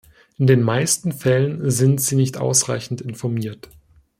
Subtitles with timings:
[0.39, 3.69] In den meisten Fällen sind sie nicht ausreichend informiert.